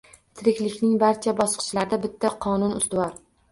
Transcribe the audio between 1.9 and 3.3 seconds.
bitta qonun ustuvor: